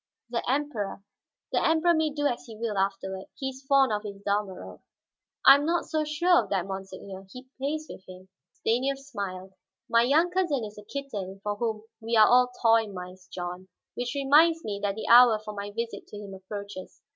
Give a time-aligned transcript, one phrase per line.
[0.31, 1.03] "The Emperor"
[1.51, 3.25] "The Emperor may do as he will, afterward.
[3.37, 4.81] He is fond of his Dalmorov."
[5.45, 9.53] "I am not so sure of that, monseigneur; he plays with him." Stanief smiled.
[9.87, 13.67] "My young cousin is a kitten for whom we are all toy mice, John.
[13.93, 17.03] Which reminds me that the hour for my visit to him approaches."